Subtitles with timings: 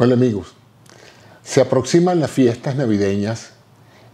[0.00, 0.52] Hola amigos,
[1.42, 3.48] se aproximan las fiestas navideñas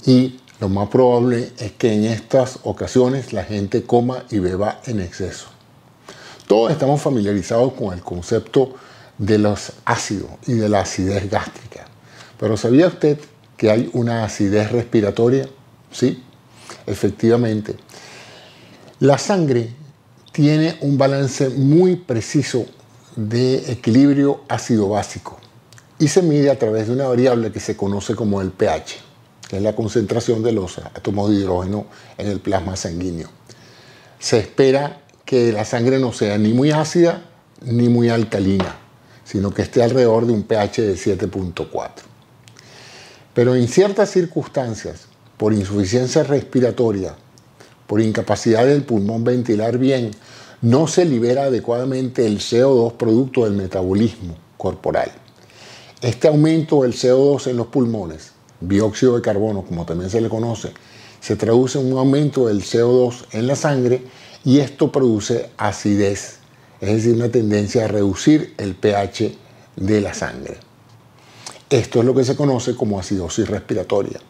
[0.06, 5.02] y lo más probable es que en estas ocasiones la gente coma y beba en
[5.02, 5.48] exceso.
[6.46, 8.72] Todos estamos familiarizados con el concepto
[9.18, 11.84] de los ácidos y de la acidez gástrica.
[12.40, 13.18] Pero ¿sabía usted
[13.58, 15.50] que hay una acidez respiratoria?
[15.92, 16.24] Sí,
[16.86, 17.76] efectivamente.
[19.00, 19.68] La sangre
[20.32, 22.64] tiene un balance muy preciso
[23.16, 25.43] de equilibrio ácido básico
[25.98, 28.96] y se mide a través de una variable que se conoce como el pH,
[29.48, 31.86] que es la concentración de los átomos de hidrógeno
[32.18, 33.28] en el plasma sanguíneo.
[34.18, 37.30] Se espera que la sangre no sea ni muy ácida
[37.62, 38.76] ni muy alcalina,
[39.24, 41.90] sino que esté alrededor de un pH de 7.4.
[43.32, 45.06] Pero en ciertas circunstancias,
[45.36, 47.16] por insuficiencia respiratoria,
[47.86, 50.10] por incapacidad del pulmón ventilar bien,
[50.62, 55.10] no se libera adecuadamente el CO2 producto del metabolismo corporal.
[56.04, 60.70] Este aumento del CO2 en los pulmones, dióxido de carbono como también se le conoce,
[61.18, 64.02] se traduce en un aumento del CO2 en la sangre
[64.44, 66.40] y esto produce acidez,
[66.82, 69.34] es decir, una tendencia a reducir el pH
[69.76, 70.58] de la sangre.
[71.70, 74.20] Esto es lo que se conoce como acidosis respiratoria.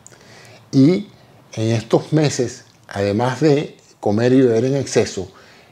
[0.70, 1.08] Y
[1.54, 5.28] en estos meses, además de comer y beber en exceso,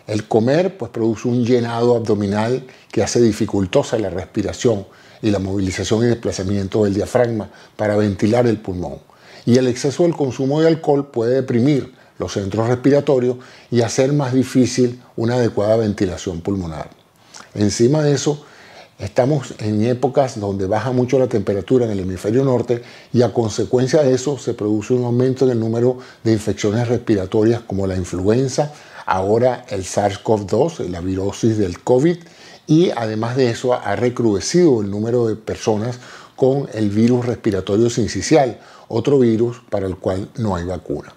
[0.07, 4.87] el comer pues, produce un llenado abdominal que hace dificultosa la respiración
[5.23, 8.99] y la movilización y desplazamiento del diafragma para ventilar el pulmón.
[9.47, 13.37] Y el exceso del consumo de alcohol puede deprimir los centros respiratorios
[13.71, 16.91] y hacer más difícil una adecuada ventilación pulmonar.
[17.55, 18.45] Encima de eso,
[18.99, 24.03] estamos en épocas donde baja mucho la temperatura en el hemisferio norte y a consecuencia
[24.03, 28.73] de eso se produce un aumento en el número de infecciones respiratorias como la influenza,
[29.07, 32.17] ahora el SARS-CoV-2, la virosis del COVID,
[32.67, 35.99] y además de eso ha recrudecido el número de personas
[36.37, 38.59] con el virus respiratorio sincicial,
[38.89, 41.13] otro virus para el cual no hay vacuna.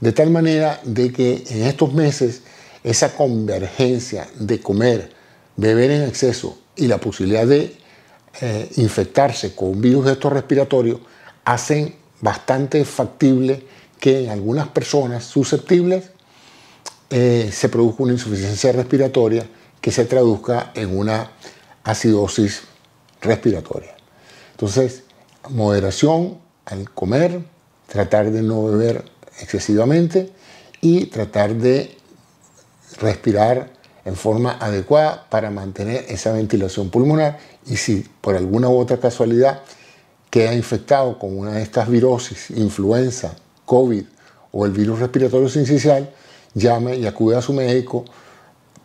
[0.00, 2.42] De tal manera de que en estos meses
[2.82, 5.10] esa convergencia de comer,
[5.56, 7.76] beber en exceso y la posibilidad de
[8.40, 11.00] eh, infectarse con virus de estos respiratorios
[11.44, 13.64] hacen bastante factible
[14.00, 16.10] que en algunas personas susceptibles
[17.16, 19.46] eh, se produzca una insuficiencia respiratoria
[19.80, 21.30] que se traduzca en una
[21.84, 22.62] acidosis
[23.20, 23.94] respiratoria.
[24.50, 25.04] Entonces,
[25.48, 27.40] moderación al comer,
[27.86, 29.04] tratar de no beber
[29.40, 30.32] excesivamente
[30.80, 31.96] y tratar de
[32.98, 33.70] respirar
[34.04, 39.62] en forma adecuada para mantener esa ventilación pulmonar y si por alguna u otra casualidad
[40.30, 43.36] queda infectado con una de estas virosis, influenza,
[43.66, 44.02] COVID
[44.50, 46.12] o el virus respiratorio sincicial,
[46.54, 48.04] llame y acude a su médico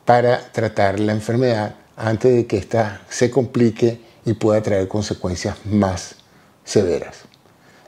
[0.06, 6.16] para tratar la enfermedad antes de que ésta se complique y pueda traer consecuencias más
[6.64, 7.18] severas.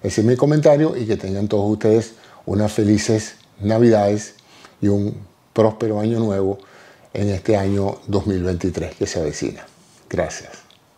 [0.03, 2.13] Ese es mi comentario y que tengan todos ustedes
[2.45, 4.35] unas felices navidades
[4.81, 5.15] y un
[5.53, 6.57] próspero año nuevo
[7.13, 9.65] en este año 2023 que se avecina.
[10.09, 10.70] Gracias.